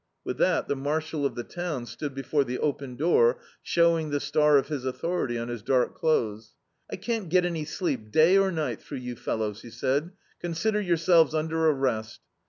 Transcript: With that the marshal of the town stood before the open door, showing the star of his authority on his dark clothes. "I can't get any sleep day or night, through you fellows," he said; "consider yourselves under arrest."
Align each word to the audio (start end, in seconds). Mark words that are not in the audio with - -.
With 0.23 0.39
that 0.39 0.67
the 0.67 0.75
marshal 0.75 1.27
of 1.27 1.35
the 1.35 1.43
town 1.43 1.85
stood 1.85 2.15
before 2.15 2.43
the 2.43 2.57
open 2.57 2.95
door, 2.95 3.39
showing 3.61 4.09
the 4.09 4.19
star 4.19 4.57
of 4.57 4.67
his 4.67 4.83
authority 4.83 5.37
on 5.37 5.47
his 5.47 5.61
dark 5.61 5.93
clothes. 5.93 6.55
"I 6.91 6.95
can't 6.95 7.29
get 7.29 7.45
any 7.45 7.65
sleep 7.65 8.09
day 8.09 8.35
or 8.35 8.51
night, 8.51 8.81
through 8.81 8.97
you 8.97 9.15
fellows," 9.15 9.61
he 9.61 9.69
said; 9.69 10.13
"consider 10.39 10.81
yourselves 10.81 11.35
under 11.35 11.69
arrest." 11.69 12.21